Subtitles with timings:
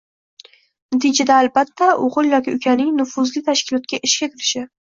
[0.95, 4.69] Natija albatta o‘g‘il yoki ukaning nufuzli tashkilotga ishga kirishi